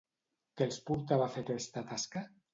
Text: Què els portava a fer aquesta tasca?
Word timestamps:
Què 0.61 0.65
els 0.69 0.79
portava 0.87 1.27
a 1.27 1.29
fer 1.37 1.45
aquesta 1.47 1.87
tasca? 1.93 2.27